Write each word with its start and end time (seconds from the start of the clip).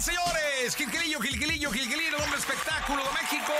Señores, 0.00 0.76
Gilquilillo, 0.76 1.20
Gilquilillo, 1.20 1.70
Gilquilillo, 1.70 2.16
el 2.16 2.22
hombre 2.22 2.38
espectáculo 2.38 3.02
de 3.04 3.10
México. 3.20 3.52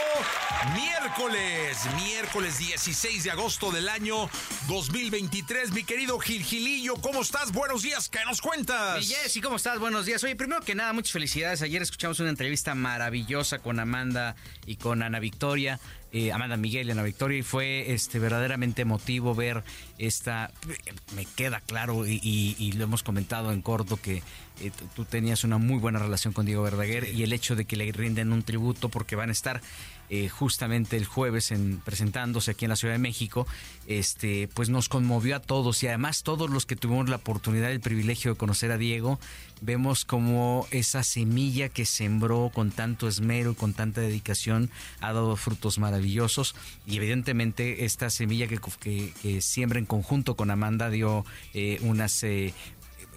Miércoles, 0.74 1.78
miércoles 1.96 2.56
16 2.56 3.24
de 3.24 3.30
agosto 3.30 3.71
del 3.71 3.90
año 3.90 4.30
2023. 4.66 5.72
Mi 5.72 5.84
querido 5.84 6.19
Gilgilillo, 6.19 6.94
¿cómo 6.97 7.21
estás? 7.21 7.53
Buenos 7.53 7.83
días, 7.83 8.08
¿qué 8.08 8.21
nos 8.24 8.40
cuentas? 8.40 9.04
Y 9.04 9.15
Jessy, 9.15 9.42
¿cómo 9.42 9.56
estás? 9.56 9.79
Buenos 9.79 10.06
días. 10.06 10.24
Oye, 10.24 10.34
primero 10.34 10.62
que 10.62 10.74
nada, 10.74 10.94
muchas 10.94 11.12
felicidades. 11.12 11.61
Ayer 11.61 11.83
escuchamos 11.83 12.21
una 12.21 12.30
entrevista 12.30 12.75
maravillosa 12.75 13.58
con 13.58 13.79
Amanda 13.79 14.34
y 14.65 14.76
con 14.76 15.02
Ana 15.02 15.20
Victoria. 15.20 15.79
Eh, 16.12 16.33
Amanda 16.33 16.57
Miguel 16.57 16.88
y 16.88 16.91
Ana 16.91 17.05
Victoria 17.05 17.38
y 17.38 17.43
fue 17.43 17.93
este 17.93 18.19
verdaderamente 18.19 18.83
emotivo 18.83 19.34
ver 19.34 19.62
esta 20.01 20.51
me 21.15 21.27
queda 21.27 21.61
claro 21.61 22.06
y, 22.06 22.73
lo 22.77 22.84
hemos 22.84 23.02
comentado 23.02 23.52
en 23.52 23.61
corto 23.61 23.97
que 23.97 24.23
eh, 24.61 24.70
tú 24.97 25.05
tenías 25.05 25.45
una 25.45 25.59
muy 25.59 25.79
buena 25.79 25.98
relación 25.98 26.33
con 26.33 26.47
Diego 26.47 26.62
Verdaguer 26.62 27.09
y 27.12 27.23
el 27.23 27.33
hecho 27.33 27.56
de 27.56 27.66
que 27.66 27.77
le 27.77 27.92
rinden 27.92 28.33
un 28.33 28.42
tributo 28.42 28.89
porque 28.89 29.16
van 29.16 29.28
a 29.28 29.33
estar 29.33 29.61
eh, 30.10 30.28
justamente 30.28 30.96
el 30.96 31.05
jueves 31.05 31.52
en, 31.52 31.78
presentándose 31.78 32.50
aquí 32.50 32.64
en 32.64 32.70
la 32.70 32.77
Ciudad 32.77 32.95
de 32.95 32.98
México, 32.98 33.46
este, 33.87 34.48
pues 34.55 34.69
nos 34.69 34.88
conmovió 34.88 35.36
a 35.36 35.41
todos 35.41 35.83
y 35.83 35.86
además 35.86 36.23
todos 36.24 36.50
los 36.50 36.66
que 36.66 36.77
tuvimos 36.77 37.09
la 37.09 37.16
oportunidad, 37.16 37.70
el 37.70 37.80
privilegio 37.80 38.33
de 38.33 38.36
conocer 38.36 38.73
a 38.73 38.78
Diego, 38.78 39.19
vemos 39.60 40.05
como 40.05 40.66
esa 40.70 41.02
semilla 41.02 41.69
que 41.69 41.86
sembró 41.86 42.50
con 42.52 42.70
tanto 42.70 43.09
esmero, 43.09 43.55
con 43.55 43.73
tanta 43.73 44.00
dedicación, 44.00 44.70
ha 45.00 45.12
dado 45.12 45.36
frutos 45.36 45.78
maravillosos 45.78 46.55
y 46.86 46.97
evidentemente 46.97 47.84
esta 47.84 48.11
semilla 48.11 48.47
que, 48.47 48.58
que, 48.80 49.41
siembra 49.41 49.78
en 49.78 49.86
conjunto 49.86 50.34
con 50.36 50.50
Amanda 50.50 50.91
dio 50.91 51.24
eh, 51.55 51.78
unas... 51.83 52.22
Eh, 52.24 52.52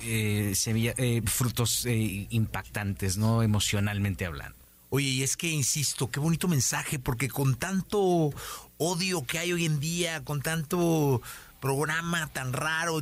eh, 0.06 1.22
frutos 1.26 1.86
impactantes, 1.86 3.18
¿no? 3.18 3.42
Emocionalmente 3.42 4.26
hablando. 4.26 4.63
Oye, 4.96 5.08
y 5.08 5.24
es 5.24 5.38
que, 5.38 5.48
insisto, 5.48 6.12
qué 6.12 6.20
bonito 6.20 6.48
mensaje, 6.48 7.00
porque 7.00 7.28
con 7.28 7.56
tanto 7.56 8.30
odio 8.78 9.26
que 9.26 9.40
hay 9.40 9.52
hoy 9.52 9.66
en 9.66 9.80
día, 9.80 10.24
con 10.24 10.44
tanto 10.44 11.20
programa 11.64 12.28
tan 12.34 12.52
raro, 12.52 13.02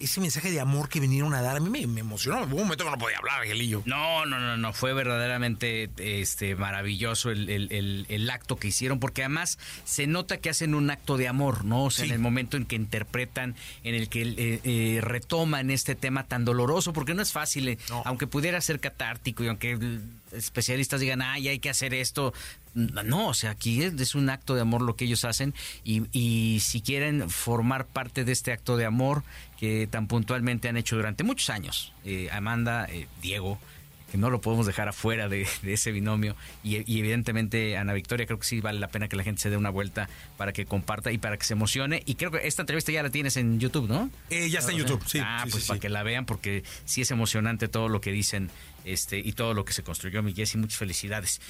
ese 0.00 0.20
mensaje 0.20 0.50
de 0.50 0.58
amor 0.58 0.88
que 0.88 0.98
vinieron 0.98 1.32
a 1.32 1.42
dar, 1.42 1.58
a 1.58 1.60
mí 1.60 1.86
me, 1.86 2.00
emocionó. 2.00 2.42
En 2.42 2.52
un 2.52 2.58
momento 2.58 2.82
que 2.82 2.90
no 2.90 2.98
podía 2.98 3.18
hablar, 3.18 3.42
Angelillo. 3.42 3.84
No, 3.86 4.26
no, 4.26 4.40
no, 4.40 4.56
no, 4.56 4.72
fue 4.72 4.92
verdaderamente 4.94 5.88
este, 5.96 6.56
maravilloso 6.56 7.30
el, 7.30 8.30
acto 8.32 8.56
que 8.56 8.66
hicieron, 8.66 8.98
porque 8.98 9.22
además 9.22 9.60
se 9.84 10.08
nota 10.08 10.38
que 10.38 10.50
hacen 10.50 10.74
un 10.74 10.90
acto 10.90 11.18
de 11.18 11.28
amor, 11.28 11.64
¿no? 11.64 11.84
O 11.84 11.90
sea, 11.92 12.04
en 12.04 12.10
el 12.10 12.18
momento 12.18 12.56
en 12.56 12.66
que 12.66 12.74
interpretan, 12.74 13.54
en 13.84 13.94
el 13.94 14.08
que 14.08 14.22
eh, 14.22 14.60
eh, 14.64 14.98
retoman 15.00 15.70
este 15.70 15.94
tema 15.94 16.24
tan 16.24 16.44
doloroso, 16.44 16.92
porque 16.92 17.14
no 17.14 17.22
es 17.22 17.30
fácil, 17.30 17.68
eh, 17.68 17.78
aunque 18.04 18.26
pudiera 18.26 18.60
ser 18.60 18.80
catártico 18.80 19.44
y 19.44 19.46
aunque 19.46 19.78
especialistas 20.32 20.98
digan, 20.98 21.22
ay, 21.22 21.46
hay 21.46 21.60
que 21.60 21.70
hacer 21.70 21.94
esto, 21.94 22.34
no, 22.74 23.28
o 23.28 23.34
sea, 23.34 23.50
aquí 23.50 23.82
es, 23.82 24.14
un 24.14 24.30
acto 24.30 24.54
de 24.54 24.60
amor 24.60 24.82
lo 24.82 24.96
que 24.96 25.04
ellos 25.04 25.24
hacen 25.24 25.54
y, 25.84 26.02
y, 26.12 26.60
si 26.60 26.80
quieren 26.80 27.30
formar 27.30 27.86
parte 27.86 28.24
de 28.24 28.32
este 28.32 28.52
acto 28.52 28.76
de 28.76 28.84
amor 28.84 29.22
que 29.58 29.86
tan 29.86 30.06
puntualmente 30.06 30.68
han 30.68 30.76
hecho 30.76 30.96
durante 30.96 31.24
muchos 31.24 31.50
años, 31.50 31.92
eh, 32.04 32.28
Amanda, 32.32 32.86
eh, 32.90 33.08
Diego, 33.22 33.58
que 34.10 34.18
no 34.18 34.28
lo 34.28 34.40
podemos 34.40 34.66
dejar 34.66 34.88
afuera 34.88 35.28
de, 35.28 35.46
ese 35.64 35.92
binomio 35.92 36.36
y, 36.62 36.76
evidentemente 36.76 37.76
Ana 37.76 37.92
Victoria 37.92 38.26
creo 38.26 38.38
que 38.38 38.46
sí 38.46 38.60
vale 38.60 38.78
la 38.80 38.88
pena 38.88 39.08
que 39.08 39.16
la 39.16 39.22
gente 39.22 39.40
se 39.40 39.50
dé 39.50 39.56
una 39.56 39.70
vuelta 39.70 40.08
para 40.36 40.52
que 40.52 40.66
comparta 40.66 41.12
y 41.12 41.18
para 41.18 41.36
que 41.36 41.44
se 41.44 41.54
emocione 41.54 42.02
y 42.06 42.16
creo 42.16 42.30
que 42.30 42.46
esta 42.46 42.62
entrevista 42.62 42.92
ya 42.92 43.02
la 43.02 43.10
tienes 43.10 43.36
en 43.36 43.60
YouTube, 43.60 43.88
¿no? 43.88 44.10
Eh, 44.30 44.50
ya 44.50 44.58
está 44.58 44.72
en 44.72 44.78
YouTube, 44.78 45.02
sí. 45.06 45.20
Ah, 45.22 45.46
pues 45.50 45.66
para 45.66 45.80
que 45.80 45.88
la 45.88 46.02
vean 46.02 46.26
porque 46.26 46.64
sí 46.84 47.02
es 47.02 47.10
emocionante 47.10 47.68
todo 47.68 47.88
lo 47.88 48.00
que 48.00 48.12
dicen 48.12 48.50
este 48.84 49.18
y 49.18 49.32
todo 49.32 49.54
lo 49.54 49.64
que 49.64 49.72
se 49.72 49.82
construyó, 49.82 50.22
mi 50.22 50.34
Jessy, 50.34 50.58
muchas 50.58 50.78
felicidades. 50.78 51.40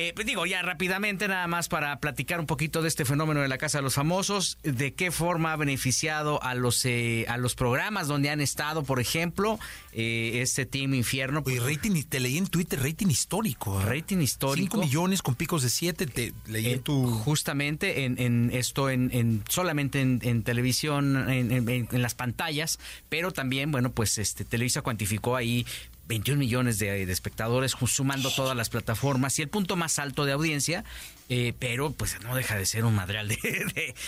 Eh, 0.00 0.12
pues 0.14 0.28
digo, 0.28 0.46
ya 0.46 0.62
rápidamente, 0.62 1.26
nada 1.26 1.48
más 1.48 1.68
para 1.68 1.98
platicar 1.98 2.38
un 2.38 2.46
poquito 2.46 2.82
de 2.82 2.88
este 2.88 3.04
fenómeno 3.04 3.40
de 3.40 3.48
la 3.48 3.58
Casa 3.58 3.78
de 3.78 3.82
los 3.82 3.94
Famosos, 3.94 4.56
de 4.62 4.94
qué 4.94 5.10
forma 5.10 5.52
ha 5.52 5.56
beneficiado 5.56 6.40
a 6.40 6.54
los, 6.54 6.84
eh, 6.84 7.26
a 7.28 7.36
los 7.36 7.56
programas 7.56 8.06
donde 8.06 8.30
han 8.30 8.40
estado, 8.40 8.84
por 8.84 9.00
ejemplo, 9.00 9.58
eh, 9.92 10.38
este 10.40 10.66
Team 10.66 10.94
Infierno. 10.94 11.42
Pues, 11.42 11.60
rating, 11.60 12.00
te 12.08 12.20
leí 12.20 12.38
en 12.38 12.46
Twitter, 12.46 12.80
rating 12.80 13.08
histórico. 13.08 13.82
Rating 13.82 14.18
histórico. 14.18 14.76
5 14.76 14.86
millones 14.86 15.20
con 15.20 15.34
picos 15.34 15.64
de 15.64 15.68
7, 15.68 16.06
te 16.06 16.32
leí 16.46 16.74
en 16.74 16.80
tu... 16.80 17.04
Justamente 17.04 18.04
en, 18.04 18.20
en 18.20 18.50
esto, 18.52 18.90
en, 18.90 19.10
en 19.12 19.42
solamente 19.48 20.00
en, 20.00 20.44
televisión, 20.44 21.28
en, 21.28 21.86
las 22.00 22.14
pantallas, 22.14 22.78
pero 23.08 23.32
también, 23.32 23.72
bueno, 23.72 23.90
pues 23.90 24.18
este 24.18 24.44
Televisa 24.44 24.80
cuantificó 24.82 25.34
ahí 25.34 25.66
21 26.08 26.38
millones 26.38 26.78
de, 26.78 27.02
espectadores, 27.12 27.76
sumando 27.86 28.30
todas 28.30 28.56
las 28.56 28.70
plataformas 28.70 29.38
y 29.38 29.42
el 29.42 29.48
punto 29.48 29.76
más 29.76 29.98
alto 29.98 30.24
de 30.24 30.32
audiencia, 30.32 30.84
eh, 31.28 31.52
pero 31.58 31.92
pues 31.92 32.18
no 32.22 32.34
deja 32.34 32.56
de 32.56 32.64
ser 32.64 32.86
un 32.86 32.94
madreal 32.94 33.28
de, 33.28 33.36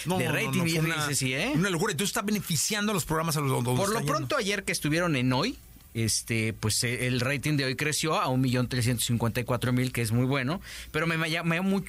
rating. 0.06 0.62
¿eh? 0.66 1.52
una, 1.54 1.68
locura. 1.70 1.92
Entonces 1.92 2.10
está 2.10 2.22
beneficiando 2.22 2.92
a 2.92 2.94
los 2.94 3.04
programas 3.04 3.36
a 3.36 3.40
los 3.40 3.62
Por 3.62 3.90
lo 3.90 4.04
pronto, 4.04 4.36
ayer 4.36 4.64
que 4.64 4.72
estuvieron 4.72 5.14
en 5.14 5.32
hoy, 5.32 5.58
este, 5.94 6.52
pues 6.52 6.82
eh, 6.84 7.06
el 7.06 7.20
rating 7.20 7.56
de 7.56 7.64
hoy 7.64 7.76
creció 7.76 8.20
a 8.20 8.26
1.354.000, 8.28 9.92
que 9.92 10.02
es 10.02 10.12
muy 10.12 10.24
bueno, 10.24 10.60
pero 10.92 11.06
me, 11.06 11.16
me, 11.16 11.28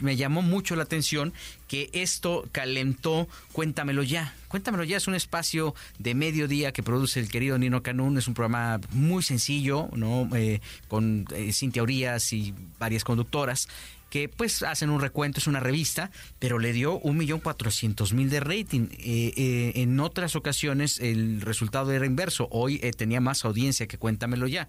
me, 0.02 0.16
llamó 0.16 0.42
mucho 0.42 0.76
la 0.76 0.84
atención 0.84 1.34
que 1.68 1.90
esto 1.94 2.48
calentó 2.52 3.28
Cuéntamelo 3.54 4.04
Ya. 4.04 4.36
Cuéntamelo 4.48 4.84
Ya 4.84 4.98
es 4.98 5.08
un 5.08 5.16
espacio 5.16 5.76
de 6.00 6.16
mediodía 6.16 6.72
que 6.72 6.84
produce 6.84 7.20
el 7.20 7.30
querido 7.30 7.58
Nino 7.58 7.84
Canún, 7.84 8.18
es 8.18 8.28
un 8.28 8.34
programa 8.34 8.80
muy 8.92 9.24
sencillo, 9.24 9.90
¿no? 9.94 10.30
Eh, 10.36 10.62
con 10.88 11.26
eh, 11.34 11.54
sin 11.54 11.72
teorías 11.72 12.34
y 12.34 12.54
varias 12.80 13.04
conductoras 13.04 13.68
que 14.12 14.28
pues 14.28 14.62
hacen 14.62 14.90
un 14.90 15.02
recuento, 15.02 15.40
es 15.40 15.48
una 15.48 15.62
revista, 15.62 16.12
pero 16.38 16.60
le 16.60 16.74
dio 16.74 17.00
un 17.00 17.18
millón 17.18 17.40
cuatrocientos 17.40 18.14
mil 18.14 18.30
de 18.30 18.42
rating. 18.42 18.90
Eh, 19.00 19.34
eh, 19.38 19.72
en 19.76 20.00
otras 20.02 20.36
ocasiones 20.36 21.00
el 21.00 21.40
resultado 21.42 21.92
era 21.94 22.06
inverso, 22.06 22.50
hoy 22.52 22.80
eh, 22.84 22.92
tenía 22.92 23.22
más 23.22 23.46
audiencia 23.46 23.88
que 23.88 23.98
cuéntamelo 23.98 24.48
ya. 24.48 24.68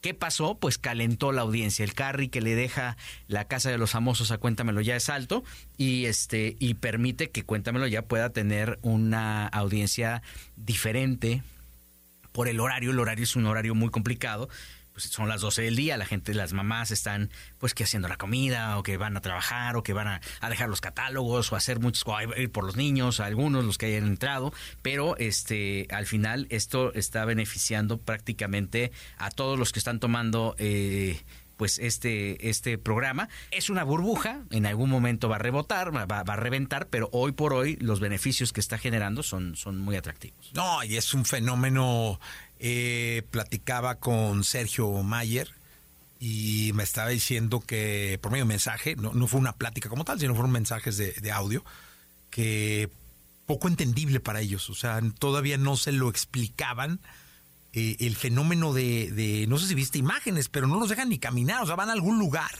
¿Qué 0.00 0.14
pasó? 0.14 0.58
Pues 0.58 0.78
calentó 0.78 1.32
la 1.32 1.42
audiencia. 1.42 1.84
El 1.84 1.92
carry 1.92 2.28
que 2.28 2.40
le 2.40 2.54
deja 2.54 2.96
la 3.26 3.46
casa 3.46 3.70
de 3.70 3.78
los 3.78 3.90
famosos 3.90 4.30
a 4.30 4.38
Cuéntamelo 4.38 4.80
ya 4.80 4.94
es 4.94 5.08
alto 5.08 5.42
y 5.76 6.04
este 6.04 6.56
y 6.60 6.74
permite 6.74 7.30
que 7.30 7.42
Cuéntamelo 7.42 7.86
ya 7.88 8.02
pueda 8.02 8.30
tener 8.30 8.78
una 8.82 9.48
audiencia 9.48 10.22
diferente 10.56 11.42
por 12.30 12.46
el 12.46 12.60
horario. 12.60 12.92
El 12.92 13.00
horario 13.00 13.24
es 13.24 13.34
un 13.34 13.46
horario 13.46 13.74
muy 13.74 13.90
complicado 13.90 14.48
pues 14.98 15.10
son 15.10 15.28
las 15.28 15.42
12 15.42 15.62
del 15.62 15.76
día, 15.76 15.96
la 15.96 16.06
gente, 16.06 16.34
las 16.34 16.52
mamás 16.52 16.90
están 16.90 17.30
pues 17.58 17.72
que 17.72 17.84
haciendo 17.84 18.08
la 18.08 18.16
comida 18.16 18.76
o 18.78 18.82
que 18.82 18.96
van 18.96 19.16
a 19.16 19.20
trabajar 19.20 19.76
o 19.76 19.84
que 19.84 19.92
van 19.92 20.08
a, 20.08 20.48
dejar 20.48 20.68
los 20.68 20.80
catálogos 20.80 21.52
o 21.52 21.56
hacer 21.56 21.78
muchos, 21.78 22.02
o 22.04 22.20
ir 22.36 22.50
por 22.50 22.64
los 22.64 22.74
niños, 22.74 23.20
algunos 23.20 23.64
los 23.64 23.78
que 23.78 23.86
hayan 23.86 24.08
entrado, 24.08 24.52
pero 24.82 25.16
este 25.18 25.86
al 25.92 26.06
final 26.06 26.48
esto 26.50 26.92
está 26.94 27.24
beneficiando 27.24 27.98
prácticamente 27.98 28.90
a 29.18 29.30
todos 29.30 29.56
los 29.56 29.70
que 29.70 29.78
están 29.78 30.00
tomando 30.00 30.56
eh, 30.58 31.22
pues 31.58 31.78
este, 31.78 32.48
este 32.48 32.78
programa. 32.78 33.28
Es 33.50 33.68
una 33.68 33.84
burbuja, 33.84 34.42
en 34.50 34.64
algún 34.64 34.88
momento 34.88 35.28
va 35.28 35.36
a 35.36 35.40
rebotar, 35.40 35.94
va, 35.94 36.06
va, 36.06 36.20
a 36.20 36.36
reventar, 36.36 36.88
pero 36.88 37.10
hoy 37.12 37.32
por 37.32 37.52
hoy 37.52 37.76
los 37.80 38.00
beneficios 38.00 38.52
que 38.52 38.60
está 38.60 38.78
generando 38.78 39.22
son, 39.22 39.56
son 39.56 39.78
muy 39.78 39.96
atractivos. 39.96 40.52
No, 40.54 40.82
y 40.84 40.96
es 40.96 41.12
un 41.14 41.24
fenómeno 41.24 42.20
eh, 42.58 43.22
platicaba 43.30 43.96
con 43.96 44.44
Sergio 44.44 44.90
Mayer 45.02 45.48
y 46.18 46.72
me 46.74 46.82
estaba 46.82 47.10
diciendo 47.10 47.60
que 47.60 48.18
por 48.20 48.32
medio 48.32 48.44
de 48.44 48.48
mensaje, 48.48 48.96
no, 48.96 49.12
no 49.12 49.26
fue 49.26 49.38
una 49.38 49.52
plática 49.52 49.88
como 49.88 50.04
tal, 50.04 50.18
sino 50.18 50.34
fueron 50.34 50.50
mensajes 50.50 50.96
de, 50.96 51.32
audio, 51.32 51.64
que 52.30 52.90
poco 53.46 53.68
entendible 53.68 54.20
para 54.20 54.40
ellos, 54.40 54.68
o 54.70 54.74
sea, 54.74 55.00
todavía 55.18 55.56
no 55.58 55.76
se 55.76 55.92
lo 55.92 56.08
explicaban. 56.08 57.00
Eh, 57.74 57.96
el 58.00 58.16
fenómeno 58.16 58.72
de, 58.72 59.12
de, 59.12 59.46
no 59.46 59.58
sé 59.58 59.68
si 59.68 59.74
viste 59.74 59.98
imágenes, 59.98 60.48
pero 60.48 60.66
no 60.66 60.80
los 60.80 60.88
dejan 60.88 61.10
ni 61.10 61.18
caminar, 61.18 61.62
o 61.62 61.66
sea, 61.66 61.76
van 61.76 61.90
a 61.90 61.92
algún 61.92 62.18
lugar 62.18 62.50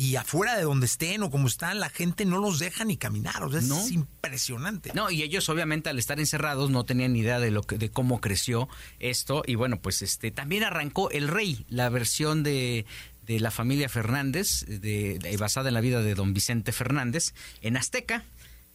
y 0.00 0.16
afuera 0.16 0.56
de 0.56 0.62
donde 0.62 0.86
estén 0.86 1.22
o 1.22 1.30
como 1.30 1.46
están, 1.46 1.78
la 1.78 1.90
gente 1.90 2.24
no 2.24 2.38
los 2.38 2.58
deja 2.58 2.86
ni 2.86 2.96
caminar. 2.96 3.42
O 3.42 3.50
sea, 3.50 3.60
es 3.60 3.90
impresionante. 3.92 4.92
No, 4.94 5.10
y 5.10 5.22
ellos 5.22 5.46
obviamente 5.50 5.90
al 5.90 5.98
estar 5.98 6.18
encerrados 6.18 6.70
no 6.70 6.84
tenían 6.84 7.14
idea 7.16 7.38
de 7.38 7.50
lo 7.50 7.64
que, 7.64 7.76
de 7.76 7.90
cómo 7.90 8.18
creció 8.18 8.70
esto. 8.98 9.42
Y 9.46 9.56
bueno, 9.56 9.82
pues 9.82 10.00
este 10.00 10.30
también 10.30 10.64
arrancó 10.64 11.10
El 11.10 11.28
Rey, 11.28 11.66
la 11.68 11.90
versión 11.90 12.42
de, 12.42 12.86
de 13.26 13.40
la 13.40 13.50
familia 13.50 13.90
Fernández, 13.90 14.64
de, 14.64 15.36
basada 15.38 15.68
en 15.68 15.74
la 15.74 15.82
vida 15.82 16.00
de 16.00 16.14
don 16.14 16.32
Vicente 16.32 16.72
Fernández, 16.72 17.34
en 17.60 17.76
Azteca 17.76 18.24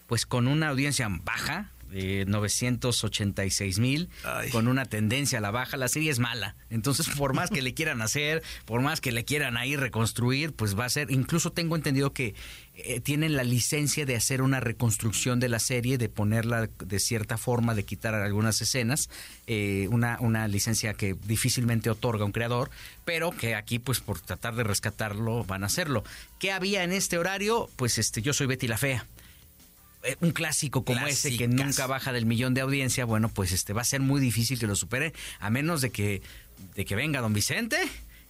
pues 0.05 0.27
con 0.27 0.47
una 0.47 0.69
audiencia 0.69 1.07
baja, 1.09 1.71
eh, 1.91 2.25
986 2.27 3.79
mil, 3.79 4.09
con 4.51 4.67
una 4.67 4.85
tendencia 4.85 5.39
a 5.39 5.41
la 5.41 5.51
baja. 5.51 5.77
La 5.77 5.87
serie 5.87 6.11
es 6.11 6.19
mala. 6.19 6.55
Entonces, 6.69 7.09
por 7.09 7.33
más 7.33 7.49
que 7.49 7.61
le 7.61 7.73
quieran 7.73 8.01
hacer, 8.01 8.43
por 8.65 8.81
más 8.81 9.01
que 9.01 9.11
le 9.11 9.25
quieran 9.25 9.57
ahí 9.57 9.75
reconstruir, 9.75 10.53
pues 10.53 10.77
va 10.77 10.85
a 10.85 10.89
ser. 10.89 11.11
Incluso 11.11 11.51
tengo 11.51 11.75
entendido 11.75 12.13
que 12.13 12.35
eh, 12.75 12.99
tienen 12.99 13.35
la 13.35 13.43
licencia 13.43 14.05
de 14.05 14.15
hacer 14.15 14.41
una 14.41 14.59
reconstrucción 14.59 15.39
de 15.39 15.49
la 15.49 15.59
serie, 15.59 15.97
de 15.97 16.09
ponerla 16.09 16.67
de 16.67 16.99
cierta 16.99 17.37
forma, 17.37 17.75
de 17.75 17.83
quitar 17.83 18.13
algunas 18.15 18.61
escenas. 18.61 19.09
eh, 19.47 19.87
una, 19.91 20.17
una 20.19 20.47
licencia 20.47 20.93
que 20.93 21.15
difícilmente 21.25 21.89
otorga 21.89 22.25
un 22.25 22.31
creador, 22.31 22.69
pero 23.05 23.31
que 23.31 23.55
aquí, 23.55 23.79
pues 23.79 23.99
por 23.99 24.19
tratar 24.19 24.55
de 24.55 24.63
rescatarlo, 24.63 25.43
van 25.45 25.63
a 25.63 25.67
hacerlo. 25.67 26.03
¿Qué 26.39 26.51
había 26.51 26.83
en 26.83 26.91
este 26.91 27.17
horario? 27.17 27.69
Pues 27.75 27.97
este, 27.97 28.21
yo 28.21 28.33
soy 28.33 28.47
Betty 28.47 28.67
la 28.67 28.77
Fea 28.77 29.05
un 30.21 30.31
clásico 30.31 30.83
como 30.83 31.07
ese 31.07 31.35
que 31.37 31.47
nunca 31.47 31.87
baja 31.87 32.11
del 32.11 32.25
millón 32.25 32.53
de 32.53 32.61
audiencia, 32.61 33.05
bueno, 33.05 33.29
pues 33.29 33.51
este 33.51 33.73
va 33.73 33.81
a 33.81 33.85
ser 33.85 34.01
muy 34.01 34.21
difícil 34.21 34.59
que 34.59 34.67
lo 34.67 34.75
supere, 34.75 35.13
a 35.39 35.49
menos 35.49 35.81
de 35.81 35.91
que, 35.91 36.21
de 36.75 36.85
que 36.85 36.95
venga 36.95 37.21
don 37.21 37.33
Vicente 37.33 37.77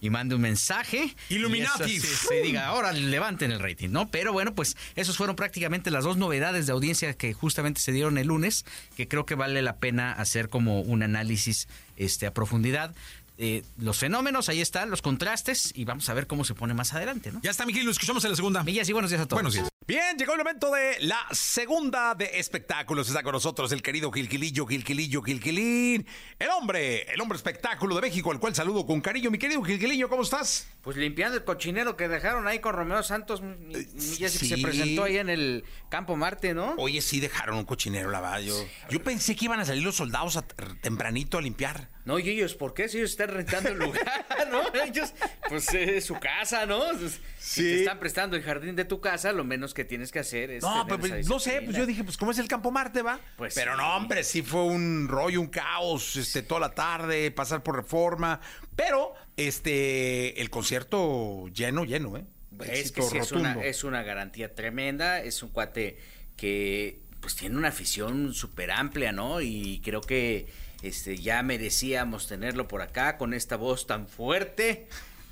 y 0.00 0.10
mande 0.10 0.34
un 0.34 0.40
mensaje. 0.40 1.14
Illuminati. 1.28 1.92
y 1.92 1.96
eso 1.96 2.06
se, 2.06 2.28
se 2.28 2.42
diga, 2.42 2.66
ahora 2.66 2.92
levanten 2.92 3.50
el 3.50 3.60
rating, 3.60 3.90
¿no? 3.90 4.08
Pero 4.10 4.32
bueno, 4.32 4.54
pues 4.54 4.76
esos 4.94 5.16
fueron 5.16 5.36
prácticamente 5.36 5.90
las 5.90 6.04
dos 6.04 6.16
novedades 6.16 6.66
de 6.66 6.72
audiencia 6.72 7.14
que 7.14 7.32
justamente 7.32 7.80
se 7.80 7.92
dieron 7.92 8.18
el 8.18 8.28
lunes, 8.28 8.64
que 8.96 9.08
creo 9.08 9.26
que 9.26 9.34
vale 9.34 9.62
la 9.62 9.76
pena 9.76 10.12
hacer 10.12 10.48
como 10.48 10.80
un 10.80 11.02
análisis 11.02 11.68
este, 11.96 12.26
a 12.26 12.34
profundidad. 12.34 12.94
Eh, 13.38 13.62
los 13.76 13.98
fenómenos, 13.98 14.48
ahí 14.48 14.60
están, 14.60 14.90
los 14.90 15.02
contrastes, 15.02 15.72
y 15.74 15.84
vamos 15.84 16.08
a 16.08 16.14
ver 16.14 16.26
cómo 16.26 16.44
se 16.44 16.54
pone 16.54 16.72
más 16.72 16.94
adelante, 16.94 17.30
¿no? 17.32 17.40
Ya 17.42 17.50
está, 17.50 17.66
Miguel, 17.66 17.84
lo 17.84 17.90
escuchamos 17.90 18.24
en 18.24 18.30
la 18.30 18.36
segunda. 18.36 18.62
Millas 18.64 18.88
y 18.88 18.92
buenos 18.92 19.10
días 19.10 19.20
a 19.22 19.26
todos. 19.26 19.36
Buenos 19.36 19.52
días. 19.54 19.68
Bien, 19.86 20.16
llegó 20.18 20.32
el 20.32 20.38
momento 20.38 20.72
de 20.72 20.96
la 21.00 21.20
segunda 21.30 22.14
de 22.14 22.30
espectáculos. 22.40 23.06
Está 23.08 23.22
con 23.22 23.32
nosotros 23.32 23.70
el 23.72 23.82
querido 23.82 24.10
Gilquilillo, 24.10 24.66
Gilquilillo, 24.66 25.22
Gilquilín. 25.22 26.06
El 26.38 26.48
hombre, 26.50 27.02
el 27.12 27.20
hombre 27.20 27.36
espectáculo 27.36 27.94
de 27.94 28.00
México, 28.00 28.32
al 28.32 28.40
cual 28.40 28.54
saludo 28.54 28.84
con 28.84 29.00
cariño. 29.00 29.30
Mi 29.30 29.38
querido 29.38 29.62
Gilquilillo, 29.62 30.08
¿cómo 30.08 30.22
estás? 30.22 30.66
Pues 30.82 30.96
limpiando 30.96 31.36
el 31.36 31.44
cochinero 31.44 31.96
que 31.96 32.08
dejaron 32.08 32.48
ahí 32.48 32.58
con 32.58 32.74
Romeo 32.74 33.02
Santos, 33.04 33.42
mi, 33.42 33.54
mi 33.68 33.76
Jessy, 33.76 34.18
que 34.18 34.28
sí. 34.28 34.48
se 34.48 34.58
presentó 34.58 35.04
ahí 35.04 35.18
en 35.18 35.28
el 35.28 35.64
Campo 35.88 36.16
Marte, 36.16 36.52
¿no? 36.54 36.74
Oye, 36.78 37.00
sí 37.00 37.20
dejaron 37.20 37.56
un 37.58 37.64
cochinero 37.64 38.10
lavado. 38.10 38.42
Yo, 38.42 38.54
yo 38.90 39.02
pensé 39.04 39.36
que 39.36 39.44
iban 39.44 39.60
a 39.60 39.64
salir 39.66 39.84
los 39.84 39.94
soldados 39.94 40.36
a- 40.36 40.42
tempranito 40.82 41.38
a 41.38 41.42
limpiar. 41.42 41.94
No, 42.06 42.20
y 42.20 42.30
ellos, 42.30 42.54
¿por 42.54 42.72
qué? 42.72 42.88
Si 42.88 42.98
ellos 42.98 43.10
están 43.10 43.30
rentando 43.30 43.70
el 43.70 43.78
lugar, 43.80 44.24
¿no? 44.52 44.62
Ellos, 44.84 45.12
pues 45.48 45.74
es 45.74 46.04
su 46.04 46.14
casa, 46.14 46.64
¿no? 46.64 46.84
Pues, 46.98 47.20
Si 47.36 47.62
te 47.62 47.80
están 47.80 47.98
prestando 47.98 48.36
el 48.36 48.44
jardín 48.44 48.76
de 48.76 48.84
tu 48.84 49.00
casa, 49.00 49.32
lo 49.32 49.42
menos 49.42 49.74
que 49.74 49.84
tienes 49.84 50.12
que 50.12 50.20
hacer 50.20 50.52
es. 50.52 50.62
No, 50.62 50.86
pero, 50.88 51.04
esa 51.04 51.28
no 51.28 51.40
sé, 51.40 51.62
pues 51.62 51.76
yo 51.76 51.84
dije, 51.84 52.04
pues 52.04 52.16
¿cómo 52.16 52.30
es 52.30 52.38
el 52.38 52.46
Campo 52.46 52.70
Marte, 52.70 53.02
va? 53.02 53.18
Pues 53.36 53.56
pero 53.56 53.72
sí. 53.72 53.78
no, 53.78 53.96
hombre, 53.96 54.22
sí 54.22 54.42
fue 54.42 54.62
un 54.62 55.08
rollo, 55.08 55.40
un 55.40 55.48
caos, 55.48 56.14
este, 56.14 56.42
toda 56.42 56.60
la 56.60 56.74
tarde, 56.76 57.32
pasar 57.32 57.64
por 57.64 57.74
reforma. 57.74 58.40
Pero, 58.76 59.12
este, 59.36 60.40
el 60.40 60.48
concierto 60.48 61.48
lleno, 61.48 61.84
lleno, 61.84 62.16
¿eh? 62.16 62.24
Es 62.64 62.92
que 62.92 63.02
sí, 63.02 63.18
es 63.18 63.32
una, 63.32 63.60
es 63.64 63.82
una 63.82 64.04
garantía 64.04 64.54
tremenda. 64.54 65.20
Es 65.20 65.42
un 65.42 65.48
cuate 65.48 65.98
que 66.36 67.00
pues 67.20 67.34
tiene 67.34 67.56
una 67.56 67.68
afición 67.68 68.32
súper 68.32 68.70
amplia, 68.70 69.10
¿no? 69.10 69.40
Y 69.40 69.80
creo 69.82 70.00
que 70.00 70.46
este 70.82 71.16
ya 71.16 71.42
merecíamos 71.42 72.26
tenerlo 72.26 72.68
por 72.68 72.82
acá 72.82 73.16
con 73.16 73.34
esta 73.34 73.56
voz 73.56 73.86
tan 73.86 74.08
fuerte, 74.08 74.88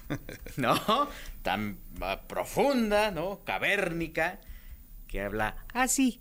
¿no? 0.56 1.08
Tan 1.42 1.78
ah, 2.00 2.22
profunda, 2.26 3.10
¿no? 3.10 3.42
Cavérnica, 3.44 4.40
que 5.06 5.20
habla 5.22 5.56
así. 5.72 6.20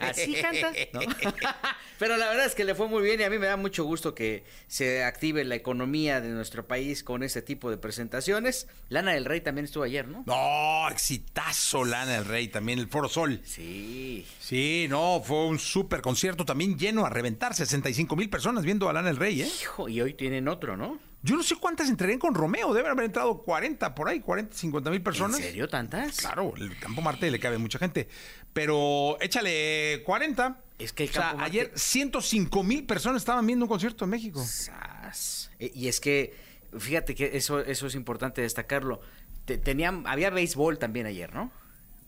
Así 0.00 0.34
canta, 0.34 0.72
¿no? 0.92 1.00
Pero 1.98 2.16
la 2.16 2.28
verdad 2.28 2.46
es 2.46 2.54
que 2.54 2.64
le 2.64 2.74
fue 2.74 2.88
muy 2.88 3.02
bien 3.02 3.20
y 3.20 3.24
a 3.24 3.30
mí 3.30 3.38
me 3.38 3.46
da 3.46 3.56
mucho 3.56 3.84
gusto 3.84 4.14
que 4.14 4.44
se 4.66 5.04
active 5.04 5.44
la 5.44 5.54
economía 5.54 6.20
de 6.20 6.28
nuestro 6.28 6.66
país 6.66 7.04
con 7.04 7.22
este 7.22 7.42
tipo 7.42 7.70
de 7.70 7.76
presentaciones. 7.76 8.68
Lana 8.88 9.12
del 9.12 9.24
Rey 9.24 9.40
también 9.40 9.66
estuvo 9.66 9.84
ayer, 9.84 10.08
¿no? 10.08 10.24
No, 10.26 10.88
exitazo 10.90 11.84
Lana 11.84 12.12
del 12.12 12.24
Rey, 12.24 12.48
también 12.48 12.78
el 12.78 12.88
Foro 12.88 13.08
Sol. 13.08 13.40
Sí. 13.44 14.26
Sí, 14.40 14.86
no, 14.88 15.22
fue 15.24 15.46
un 15.46 15.58
súper 15.58 16.00
concierto 16.00 16.44
también 16.44 16.78
lleno 16.78 17.04
a 17.04 17.10
reventar, 17.10 17.54
65 17.54 18.16
mil 18.16 18.30
personas 18.30 18.64
viendo 18.64 18.88
a 18.88 18.92
Lana 18.92 19.08
del 19.08 19.16
Rey, 19.16 19.42
¿eh? 19.42 19.50
Hijo, 19.62 19.88
y 19.88 20.00
hoy 20.00 20.14
tienen 20.14 20.48
otro, 20.48 20.76
¿no? 20.76 20.98
Yo 21.22 21.36
no 21.36 21.42
sé 21.42 21.56
cuántas 21.56 21.88
entrarían 21.90 22.18
con 22.18 22.34
Romeo, 22.34 22.72
deben 22.72 22.90
haber 22.90 23.04
entrado 23.04 23.42
40 23.42 23.94
por 23.94 24.08
ahí, 24.08 24.20
40, 24.20 24.56
50 24.56 24.90
mil 24.90 25.02
personas. 25.02 25.36
¿En 25.38 25.44
serio 25.44 25.68
tantas? 25.68 26.16
Claro, 26.16 26.54
el 26.56 26.78
Campo 26.78 27.02
Marte 27.02 27.30
le 27.30 27.38
cabe 27.38 27.58
mucha 27.58 27.78
gente. 27.78 28.08
Pero 28.54 29.18
échale 29.20 30.02
40. 30.06 30.60
Es 30.78 30.92
que 30.94 31.04
el 31.04 31.10
O 31.10 31.12
sea, 31.12 31.22
Campo 31.22 31.36
Marte- 31.38 31.50
ayer 31.50 31.72
105 31.74 32.62
mil 32.62 32.86
personas 32.86 33.20
estaban 33.22 33.46
viendo 33.46 33.66
un 33.66 33.68
concierto 33.68 34.04
en 34.04 34.10
México. 34.10 34.42
Sas. 34.44 35.50
E- 35.58 35.70
Y 35.74 35.88
es 35.88 36.00
que, 36.00 36.34
fíjate 36.78 37.14
que 37.14 37.36
eso, 37.36 37.60
eso 37.60 37.86
es 37.86 37.94
importante 37.94 38.40
destacarlo. 38.40 39.00
Te- 39.44 39.58
tenían, 39.58 40.06
había 40.06 40.30
béisbol 40.30 40.78
también 40.78 41.04
ayer, 41.06 41.34
¿no? 41.34 41.52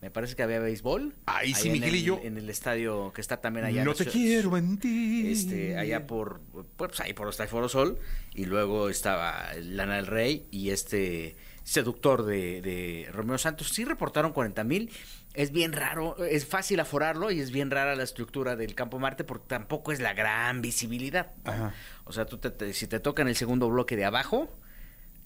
Me 0.03 0.11
parece 0.11 0.35
que 0.35 0.43
había 0.43 0.59
béisbol. 0.59 1.15
Ahí 1.27 1.55
sí, 1.55 1.69
en 1.69 1.75
Miguelillo. 1.75 2.19
el- 2.21 2.27
En 2.27 2.37
el 2.39 2.51
estadio 2.51 3.13
que 3.15 3.21
está 3.21 3.41
también 3.41 3.65
allá. 3.67 3.83
en 3.83 3.87
no 3.87 3.95
te 3.95 4.05
quiero 4.05 4.51
mentir. 4.51 5.31
Este, 5.31 5.79
allá 5.79 6.07
por, 6.09 6.41
pues 6.77 6.99
ahí 7.01 7.13
por 7.15 7.33
Foro 7.33 7.69
Sol, 7.69 7.99
y 8.35 8.45
luego 8.47 8.89
estaba 8.89 9.47
Lana 9.61 9.97
del 9.97 10.09
Rey 10.09 10.47
y 10.51 10.71
este 10.71 11.37
seductor 11.63 12.25
de, 12.27 12.61
de 12.61 13.09
Romeo 13.13 13.39
Santos. 13.39 13.69
Sí 13.69 13.85
reportaron 13.85 14.33
40 14.33 14.65
mil. 14.65 14.91
Es 15.35 15.51
bien 15.53 15.73
raro, 15.73 16.23
es 16.25 16.45
fácil 16.47 16.81
aforarlo 16.81 17.31
y 17.31 17.41
es 17.41 17.53
bien 17.53 17.71
rara 17.71 17.95
la 17.97 18.03
estructura 18.03 18.55
del 18.57 18.75
Campo 18.75 18.99
Marte 18.99 19.25
porque 19.25 19.47
tampoco 19.47 19.93
es 19.93 20.01
la 20.01 20.13
gran 20.15 20.61
visibilidad. 20.61 21.31
Ajá. 21.45 21.73
O 22.05 22.13
sea, 22.13 22.27
tú 22.27 22.37
te- 22.39 22.51
te- 22.51 22.75
si 22.75 22.87
te 22.87 23.01
toca 23.01 23.23
en 23.23 23.29
el 23.29 23.37
segundo 23.37 23.71
bloque 23.71 23.97
de 23.97 24.05
abajo 24.05 24.53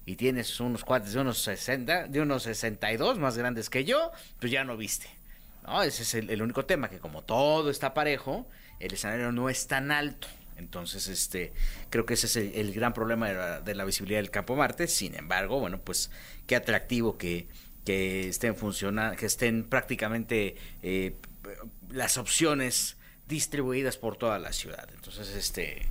y 0.06 0.14
tienes 0.14 0.60
unos 0.60 0.84
cuates 0.84 1.12
de 1.12 1.20
unos 1.20 1.38
60, 1.38 2.06
de 2.06 2.20
unos 2.20 2.44
62 2.44 3.18
más 3.18 3.36
grandes 3.36 3.68
que 3.68 3.84
yo, 3.84 4.12
pues 4.38 4.52
ya 4.52 4.64
no 4.64 4.76
viste. 4.76 5.08
¿no? 5.64 5.82
Ese 5.82 6.04
es 6.04 6.14
el, 6.14 6.40
único 6.40 6.64
tema, 6.64 6.88
que 6.88 6.98
como 6.98 7.22
todo 7.22 7.70
está 7.70 7.92
parejo, 7.92 8.48
el 8.78 8.94
escenario 8.94 9.32
no 9.32 9.50
es 9.50 9.66
tan 9.66 9.90
alto. 9.90 10.28
Entonces, 10.56 11.08
este, 11.08 11.52
creo 11.90 12.06
que 12.06 12.14
ese 12.14 12.28
es 12.28 12.36
el, 12.36 12.72
gran 12.72 12.94
problema 12.94 13.28
de 13.28 13.34
la, 13.34 13.60
de 13.60 13.74
la 13.74 13.84
visibilidad 13.84 14.20
del 14.20 14.30
Campo 14.30 14.54
Marte. 14.54 14.86
Sin 14.86 15.14
embargo, 15.14 15.58
bueno, 15.58 15.80
pues 15.82 16.10
qué 16.46 16.54
atractivo 16.54 17.18
que, 17.18 17.48
que 17.84 18.28
estén 18.28 18.56
funcionando, 18.56 19.16
que 19.16 19.26
estén 19.26 19.64
prácticamente 19.64 20.56
eh, 20.82 21.16
las 21.90 22.16
opciones 22.16 22.96
distribuidas 23.28 23.96
por 23.96 24.16
toda 24.16 24.38
la 24.38 24.52
ciudad. 24.52 24.88
Entonces, 24.94 25.28
este, 25.34 25.88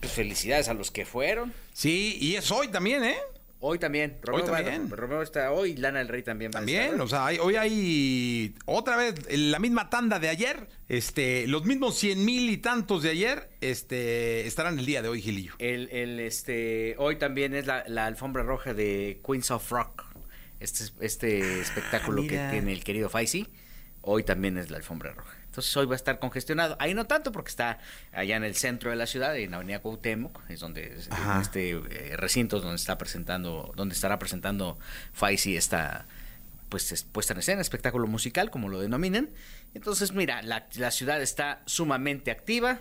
pues 0.00 0.12
felicidades 0.12 0.68
a 0.68 0.74
los 0.74 0.90
que 0.90 1.04
fueron. 1.04 1.52
Sí, 1.72 2.16
y 2.20 2.34
es 2.36 2.50
hoy 2.50 2.68
también, 2.68 3.04
¿eh? 3.04 3.18
Hoy 3.64 3.78
también. 3.78 4.18
Romeo, 4.22 4.44
va- 4.46 4.56
también. 4.56 4.90
Romeo 4.90 5.22
está 5.22 5.52
hoy, 5.52 5.76
Lana 5.76 6.00
del 6.00 6.08
Rey 6.08 6.22
también 6.24 6.50
va 6.50 6.58
a 6.58 6.60
También, 6.62 6.82
estar. 6.82 7.00
o 7.00 7.06
sea, 7.08 7.26
hay- 7.26 7.38
hoy 7.38 7.54
hay 7.54 8.54
otra 8.66 8.96
vez 8.96 9.14
la 9.30 9.60
misma 9.60 9.88
tanda 9.88 10.18
de 10.18 10.28
ayer, 10.28 10.68
este, 10.88 11.46
los 11.46 11.64
mismos 11.64 11.96
100 11.96 12.24
mil 12.24 12.50
y 12.50 12.56
tantos 12.56 13.04
de 13.04 13.10
ayer, 13.10 13.50
este, 13.60 14.46
estarán 14.48 14.78
el 14.80 14.84
día 14.86 15.00
de 15.00 15.08
hoy, 15.08 15.22
Gilillo. 15.22 15.54
El, 15.60 15.88
el, 15.92 16.18
este, 16.18 16.96
hoy 16.98 17.16
también 17.16 17.54
es 17.54 17.66
la, 17.66 17.84
la 17.86 18.06
alfombra 18.06 18.42
roja 18.42 18.74
de 18.74 19.20
Queens 19.24 19.50
of 19.52 19.70
Rock. 19.70 20.06
Este, 20.58 20.84
este 21.00 21.60
espectáculo 21.60 22.22
que 22.22 22.38
tiene 22.50 22.72
el 22.72 22.82
querido 22.84 23.08
Faisy. 23.08 23.46
Hoy 24.00 24.24
también 24.24 24.58
es 24.58 24.70
la 24.70 24.76
alfombra 24.78 25.12
roja. 25.12 25.36
Entonces 25.52 25.76
hoy 25.76 25.84
va 25.84 25.92
a 25.92 25.96
estar 25.96 26.18
congestionado. 26.18 26.76
Ahí 26.80 26.94
no 26.94 27.04
tanto 27.06 27.30
porque 27.30 27.50
está 27.50 27.78
allá 28.10 28.36
en 28.36 28.44
el 28.44 28.54
centro 28.54 28.88
de 28.88 28.96
la 28.96 29.06
ciudad, 29.06 29.36
en 29.36 29.50
la 29.50 29.58
avenida 29.58 29.80
Cuauhtémoc, 29.80 30.40
es 30.48 30.60
donde 30.60 30.94
es- 30.94 31.10
Ajá. 31.12 31.34
en 31.36 31.42
este 31.42 31.70
eh, 31.72 32.16
recinto 32.16 32.56
es 32.56 32.62
donde 32.62 32.76
está 32.76 32.96
presentando, 32.96 33.70
donde 33.76 33.94
estará 33.94 34.18
presentando 34.18 34.78
Faisy 35.12 35.58
esta 35.58 36.06
pues 36.70 36.90
es 36.90 37.02
puesta 37.02 37.34
en 37.34 37.40
escena, 37.40 37.60
espectáculo 37.60 38.06
musical, 38.06 38.50
como 38.50 38.70
lo 38.70 38.80
denominan. 38.80 39.28
Entonces, 39.74 40.12
mira, 40.12 40.40
la, 40.40 40.68
la 40.76 40.90
ciudad 40.90 41.20
está 41.20 41.60
sumamente 41.66 42.30
activa. 42.30 42.80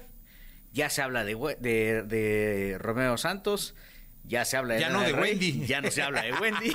Ya 0.72 0.90
se 0.90 1.02
habla 1.02 1.26
de, 1.26 1.36
de 1.66 2.78
Romeo 2.80 3.18
Santos, 3.18 3.76
ya 4.24 4.46
se 4.46 4.58
habla 4.58 4.76
de 4.76 4.82
Ya 4.82 4.90
no 4.90 5.02
de 5.02 5.12
Rey, 5.12 5.32
Wendy. 5.32 5.66
ya 5.66 5.82
no 5.82 5.92
se 5.92 6.02
habla 6.02 6.22
de 6.22 6.34
Wendy. 6.34 6.72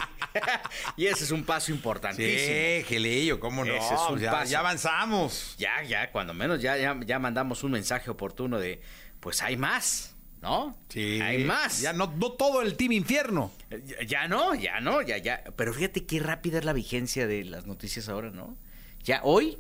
y 0.97 1.07
ese 1.07 1.25
es 1.25 1.31
un 1.31 1.45
paso 1.45 1.73
importantísimo. 1.73 2.39
Sí, 2.39 2.85
Gilillo, 2.87 3.41
cómo 3.41 3.65
no, 3.65 3.73
Ese 3.75 3.95
es 3.95 4.01
un 4.11 4.19
ya, 4.19 4.31
paso. 4.31 4.51
ya 4.51 4.59
avanzamos. 4.61 5.55
Ya, 5.59 5.83
ya, 5.83 6.11
cuando 6.11 6.35
menos 6.35 6.61
ya, 6.61 6.77
ya, 6.77 6.99
ya 7.05 7.19
mandamos 7.19 7.63
un 7.65 7.73
mensaje 7.73 8.11
oportuno 8.11 8.59
de, 8.59 8.81
pues 9.21 9.43
hay 9.43 9.57
más, 9.57 10.15
¿no? 10.43 10.77
Sí. 10.89 11.21
Hay 11.23 11.45
más. 11.45 11.81
Ya 11.81 11.93
no, 11.93 12.13
no 12.17 12.33
todo 12.33 12.63
el 12.63 12.77
team 12.77 12.93
infierno. 12.93 13.51
Ya, 13.71 14.03
ya 14.07 14.29
no, 14.29 14.55
ya 14.55 14.81
no, 14.81 15.01
ya, 15.03 15.17
ya. 15.19 15.43
Pero 15.57 15.73
fíjate 15.73 16.05
qué 16.05 16.21
rápida 16.21 16.59
es 16.59 16.65
la 16.65 16.73
vigencia 16.73 17.27
de 17.27 17.45
las 17.45 17.67
noticias 17.67 18.09
ahora, 18.09 18.31
¿no? 18.31 18.57
Ya 19.03 19.21
hoy, 19.23 19.57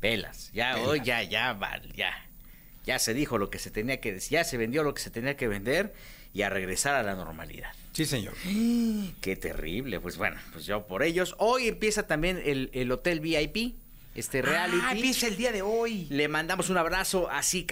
velas. 0.00 0.50
Ya 0.52 0.74
Velas. 0.74 0.88
hoy, 0.88 1.00
ya, 1.04 1.22
ya, 1.22 1.58
ya. 1.94 2.12
Ya 2.86 2.98
se 2.98 3.14
dijo 3.14 3.38
lo 3.38 3.50
que 3.50 3.58
se 3.58 3.70
tenía 3.70 4.00
que 4.00 4.12
decir, 4.12 4.32
ya 4.32 4.44
se 4.44 4.56
vendió 4.58 4.82
lo 4.82 4.92
que 4.94 5.00
se 5.00 5.10
tenía 5.10 5.36
que 5.36 5.48
vender 5.48 5.94
y 6.34 6.42
a 6.42 6.50
regresar 6.50 6.96
a 6.96 7.02
la 7.02 7.14
normalidad. 7.14 7.70
Sí, 7.92 8.04
señor. 8.04 8.34
Qué 9.20 9.36
terrible, 9.36 10.00
pues 10.00 10.18
bueno, 10.18 10.36
pues 10.52 10.66
yo 10.66 10.86
por 10.86 11.04
ellos. 11.04 11.36
Hoy 11.38 11.68
empieza 11.68 12.08
también 12.08 12.42
el, 12.44 12.70
el 12.74 12.90
hotel 12.90 13.20
VIP. 13.20 13.76
este 14.16 14.42
reality. 14.42 14.80
Ah, 14.82 14.92
empieza 14.92 15.28
el 15.28 15.36
día 15.36 15.52
de 15.52 15.62
hoy. 15.62 16.08
Le 16.10 16.26
mandamos 16.26 16.70
un 16.70 16.76
abrazo 16.76 17.30
así 17.30 17.64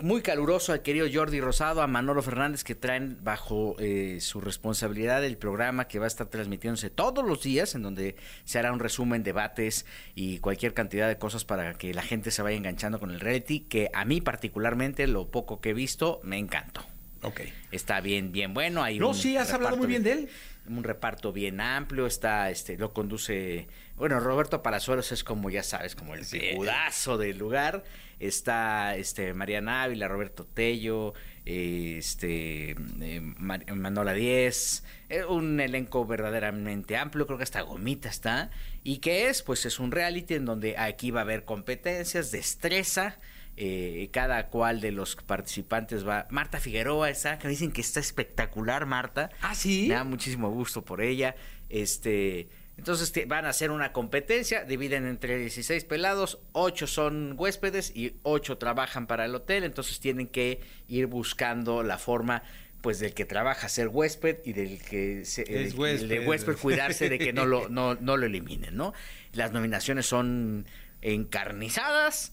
muy 0.00 0.22
caluroso 0.22 0.72
al 0.72 0.82
querido 0.82 1.08
Jordi 1.12 1.40
Rosado, 1.40 1.82
a 1.82 1.88
Manolo 1.88 2.22
Fernández, 2.22 2.62
que 2.62 2.76
traen 2.76 3.18
bajo 3.24 3.74
eh, 3.80 4.18
su 4.20 4.40
responsabilidad 4.40 5.24
el 5.24 5.36
programa 5.36 5.88
que 5.88 5.98
va 5.98 6.04
a 6.04 6.08
estar 6.08 6.28
transmitiéndose 6.28 6.90
todos 6.90 7.24
los 7.24 7.42
días, 7.42 7.74
en 7.74 7.82
donde 7.82 8.14
se 8.44 8.60
hará 8.60 8.72
un 8.72 8.78
resumen, 8.78 9.24
debates 9.24 9.86
y 10.14 10.38
cualquier 10.38 10.72
cantidad 10.72 11.08
de 11.08 11.18
cosas 11.18 11.44
para 11.44 11.74
que 11.74 11.92
la 11.92 12.02
gente 12.02 12.30
se 12.30 12.42
vaya 12.42 12.56
enganchando 12.56 13.00
con 13.00 13.10
el 13.10 13.18
reality, 13.18 13.60
que 13.60 13.90
a 13.92 14.04
mí 14.04 14.20
particularmente, 14.20 15.08
lo 15.08 15.32
poco 15.32 15.60
que 15.60 15.70
he 15.70 15.74
visto, 15.74 16.20
me 16.22 16.38
encantó. 16.38 16.93
Ok. 17.24 17.40
Está 17.72 18.00
bien, 18.00 18.30
bien 18.32 18.54
bueno. 18.54 18.82
Hay 18.82 18.98
No, 18.98 19.08
un 19.08 19.14
sí, 19.14 19.36
has 19.36 19.52
hablado 19.52 19.76
muy 19.76 19.86
bien 19.86 20.02
de 20.02 20.12
él. 20.12 20.28
Un 20.66 20.82
reparto 20.82 21.30
bien 21.32 21.60
amplio, 21.60 22.06
está, 22.06 22.50
este, 22.50 22.78
lo 22.78 22.94
conduce, 22.94 23.66
bueno, 23.96 24.18
Roberto 24.18 24.62
Palazuelos 24.62 25.12
es 25.12 25.22
como, 25.22 25.50
ya 25.50 25.62
sabes, 25.62 25.94
como 25.94 26.14
el 26.14 26.24
picudazo 26.24 27.18
del 27.18 27.36
lugar. 27.36 27.84
Está, 28.18 28.96
este, 28.96 29.34
Mariana 29.34 29.82
Ávila, 29.82 30.08
Roberto 30.08 30.46
Tello, 30.46 31.12
eh, 31.44 31.96
este, 31.98 32.70
eh, 32.70 33.20
Mar- 33.20 33.70
Manola 33.74 34.14
Díez, 34.14 34.84
eh, 35.10 35.24
un 35.24 35.60
elenco 35.60 36.06
verdaderamente 36.06 36.96
amplio, 36.96 37.26
creo 37.26 37.36
que 37.36 37.44
hasta 37.44 37.60
Gomita 37.60 38.08
está. 38.08 38.50
¿Y 38.82 38.98
qué 38.98 39.28
es? 39.28 39.42
Pues 39.42 39.66
es 39.66 39.78
un 39.78 39.90
reality 39.92 40.32
en 40.34 40.46
donde 40.46 40.78
aquí 40.78 41.10
va 41.10 41.20
a 41.20 41.24
haber 41.24 41.44
competencias, 41.44 42.30
destreza, 42.30 43.18
eh, 43.56 44.08
cada 44.12 44.48
cual 44.48 44.80
de 44.80 44.90
los 44.92 45.16
participantes 45.16 46.06
va. 46.06 46.26
Marta 46.30 46.58
Figueroa 46.60 47.10
está, 47.10 47.38
que 47.38 47.46
me 47.46 47.50
dicen 47.52 47.70
que 47.72 47.80
está 47.80 48.00
espectacular, 48.00 48.86
Marta. 48.86 49.30
Ah, 49.42 49.54
sí. 49.54 49.86
Me 49.88 49.94
da 49.94 50.04
muchísimo 50.04 50.50
gusto 50.50 50.84
por 50.84 51.00
ella. 51.00 51.36
Este. 51.68 52.48
Entonces 52.76 53.12
te- 53.12 53.24
van 53.26 53.44
a 53.46 53.50
hacer 53.50 53.70
una 53.70 53.92
competencia, 53.92 54.64
dividen 54.64 55.06
entre 55.06 55.38
16 55.38 55.84
pelados, 55.84 56.40
8 56.52 56.88
son 56.88 57.34
huéspedes 57.38 57.92
y 57.94 58.16
8 58.24 58.58
trabajan 58.58 59.06
para 59.06 59.24
el 59.26 59.34
hotel, 59.36 59.62
entonces 59.62 60.00
tienen 60.00 60.26
que 60.26 60.60
ir 60.88 61.06
buscando 61.06 61.84
la 61.84 61.98
forma 61.98 62.42
pues 62.80 62.98
del 62.98 63.14
que 63.14 63.24
trabaja 63.24 63.68
ser 63.68 63.86
huésped 63.88 64.38
y 64.44 64.52
del 64.54 64.82
que 64.82 65.24
se, 65.24 65.42
el- 65.42 65.68
el 65.68 65.74
huésped. 65.78 66.08
de 66.08 66.26
huésped 66.26 66.56
cuidarse 66.56 67.08
de 67.08 67.18
que 67.18 67.32
no 67.32 67.46
lo, 67.46 67.68
no, 67.70 67.94
no 67.94 68.16
lo 68.16 68.26
eliminen, 68.26 68.76
¿no? 68.76 68.92
Las 69.32 69.52
nominaciones 69.52 70.06
son 70.06 70.66
encarnizadas. 71.00 72.32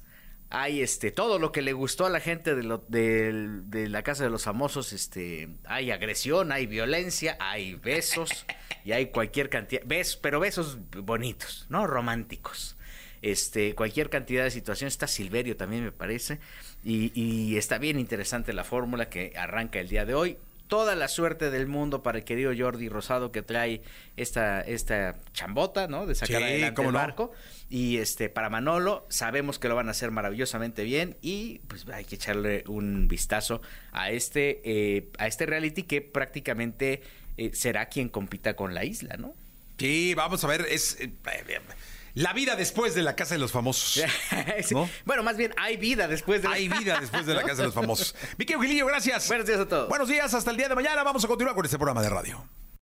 Hay 0.54 0.82
este 0.82 1.12
todo 1.12 1.40
lo 1.40 1.52
que 1.54 1.62
le 1.62 1.72
gustó 1.74 2.06
a 2.06 2.10
la 2.10 2.20
gente 2.20 2.56
de, 2.56 2.64
lo- 2.64 2.84
de 2.90 3.88
la 3.90 4.04
casa 4.04 4.26
de 4.26 4.30
los 4.30 4.44
famosos, 4.44 4.92
este, 4.92 5.48
hay 5.66 5.92
agresión, 5.92 6.52
hay 6.52 6.66
violencia, 6.68 7.38
hay 7.40 7.76
besos 7.76 8.46
y 8.84 8.92
hay 8.92 9.08
cualquier 9.08 9.50
cantidad, 9.50 9.82
besos, 9.86 10.18
pero 10.18 10.40
besos 10.42 10.78
bonitos, 10.92 11.66
no 11.70 11.88
románticos. 11.88 12.76
Este, 13.22 13.76
cualquier 13.76 14.10
cantidad 14.10 14.44
de 14.44 14.52
situaciones. 14.52 14.94
Está 14.96 15.08
Silverio 15.08 15.56
también 15.56 15.84
me 15.84 15.92
parece. 15.92 16.40
Y, 16.84 17.12
y 17.14 17.56
está 17.58 17.78
bien 17.78 18.00
interesante 18.00 18.52
la 18.52 18.64
fórmula 18.64 19.10
que 19.10 19.34
arranca 19.38 19.80
el 19.80 19.88
día 19.88 20.06
de 20.06 20.16
hoy. 20.16 20.38
Toda 20.72 20.96
la 20.96 21.10
suerte 21.10 21.52
del 21.52 21.68
mundo 21.68 22.02
para 22.02 22.18
el 22.20 22.24
querido 22.24 22.54
Jordi 22.58 22.88
Rosado 22.88 23.34
que 23.34 23.42
trae 23.42 23.82
esta, 24.16 24.62
esta 24.62 25.18
chambota, 25.34 25.90
¿no? 25.90 26.06
De 26.06 26.16
sacar 26.16 26.38
Sí, 26.38 26.44
adelante 26.44 26.82
el 26.82 26.88
no. 26.88 26.94
barco. 26.94 27.34
Y 27.70 27.98
este, 27.98 28.30
para 28.30 28.50
Manolo, 28.50 29.06
sabemos 29.10 29.60
que 29.60 29.68
lo 29.68 29.76
van 29.76 29.90
a 29.90 29.92
hacer 29.92 30.12
maravillosamente 30.12 30.86
bien. 30.86 31.18
Y 31.22 31.60
pues 31.68 31.86
hay 31.90 32.06
que 32.06 32.16
echarle 32.16 32.64
un 32.70 33.10
vistazo 33.10 33.62
a 33.92 34.12
este, 34.12 34.62
eh, 34.64 35.10
a 35.18 35.28
este 35.28 35.46
reality 35.46 35.84
que 35.84 36.00
prácticamente 36.02 37.02
eh, 37.36 37.52
será 37.54 37.88
quien 37.88 38.08
compita 38.08 38.56
con 38.56 38.74
la 38.74 38.86
isla, 38.86 39.18
¿no? 39.18 39.36
Sí, 39.78 40.14
vamos 40.14 40.42
a 40.46 40.48
ver, 40.48 40.66
es 40.70 40.98
eh, 41.02 41.12
la 42.14 42.34
vida 42.34 42.56
después 42.56 42.94
de 42.96 43.02
la 43.04 43.16
casa 43.16 43.36
de 43.36 43.40
los 43.40 43.52
famosos. 43.52 44.02
Sí. 44.64 44.74
¿No? 44.76 44.90
Bueno, 45.06 45.24
más 45.24 45.38
bien 45.38 45.54
hay 45.58 45.78
vida 45.78 46.08
después 46.08 46.42
de 46.42 46.50
la- 46.50 46.56
Hay 46.56 46.68
vida 46.68 47.00
después 47.00 47.26
de 47.26 47.34
la 47.34 47.42
casa 47.44 47.58
de 47.62 47.68
los 47.68 47.74
famosos. 47.82 48.16
Querido 48.38 48.60
Gilillo, 48.62 48.86
gracias. 48.86 49.28
Buenos 49.28 49.48
días 49.48 49.60
a 49.60 49.68
todos. 49.68 49.90
Buenos 49.90 50.08
días, 50.08 50.34
hasta 50.34 50.52
el 50.52 50.58
día 50.58 50.70
de 50.70 50.76
mañana. 50.76 51.04
Vamos 51.04 51.24
a 51.24 51.28
continuar 51.28 51.56
con 51.56 51.66
este 51.66 51.78
programa 51.78 52.02
de 52.02 52.10
radio. 52.10 52.46